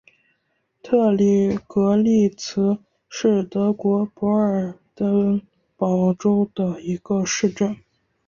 [0.81, 5.39] 特里格利茨是德国勃兰登
[5.77, 7.77] 堡州的一个市镇。